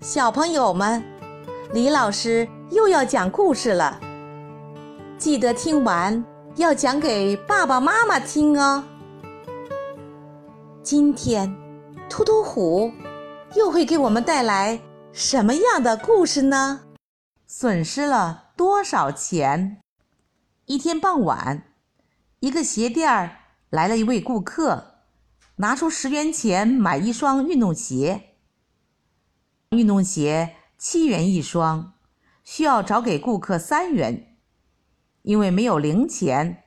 [0.00, 1.02] 小朋友们，
[1.72, 3.98] 李老师又要讲故事了，
[5.16, 6.22] 记得听完
[6.56, 8.84] 要讲给爸爸妈妈听哦。
[10.82, 11.56] 今天，
[12.10, 12.92] 突突虎
[13.54, 14.78] 又会给我们带来
[15.12, 16.82] 什么样的故事呢？
[17.46, 19.78] 损失了多少钱？
[20.66, 21.62] 一天傍晚，
[22.40, 23.30] 一个鞋店儿
[23.70, 24.98] 来了一位顾客，
[25.56, 28.35] 拿出十元钱买一双运动鞋。
[29.70, 31.94] 运动鞋七元一双，
[32.44, 34.36] 需要找给顾客三元，
[35.22, 36.62] 因为没有零钱。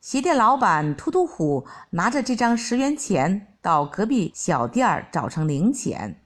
[0.00, 6.20] 鞋店老板秃秃虎拿着这张十元钱到隔壁小店找成零钱，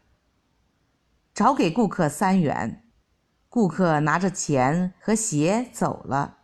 [1.34, 2.84] 找给顾客三元。
[3.50, 6.38] 顾客拿着钱和鞋走了。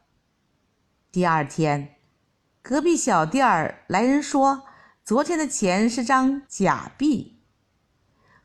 [1.10, 1.96] 第二天，
[2.60, 4.64] 隔壁小店儿来人说，
[5.02, 7.40] 昨天的钱是张假币。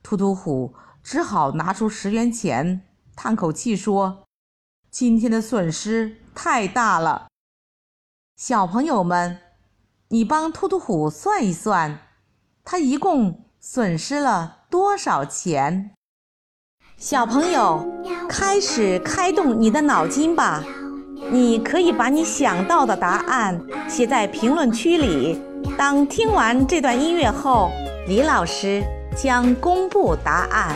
[0.02, 0.74] 秃秃虎。
[1.06, 2.82] 只好拿出十元钱，
[3.16, 4.24] 叹口气说
[4.90, 7.28] ：“今天的损失太大了。”
[8.36, 9.38] 小朋友们，
[10.08, 12.00] 你帮兔兔虎算一算，
[12.64, 15.92] 他一共损失了多少钱？
[16.98, 17.86] 小朋友，
[18.28, 20.64] 开始开动你的脑筋吧！
[21.30, 25.40] 你可以把你想到的答案写在评论区里。
[25.78, 27.70] 当听完这段音乐后，
[28.08, 28.84] 李老师
[29.16, 30.76] 将公布答案。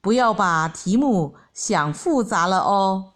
[0.00, 3.14] 不要把题目想复杂了哦。